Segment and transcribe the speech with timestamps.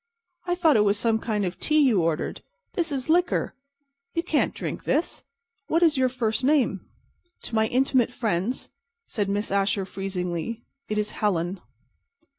[0.47, 2.41] "I thought it was some kind of tea you ordered.
[2.73, 3.53] This is liquor.
[4.15, 5.23] You can't drink this.
[5.67, 6.87] What is your first name?"
[7.43, 8.69] "To my intimate friends,"
[9.05, 11.61] said Miss Asher, freezingly, "it is 'Helen.